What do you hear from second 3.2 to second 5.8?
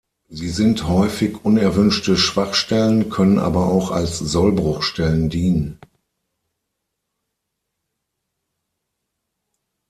aber auch als Sollbruchstellen dienen.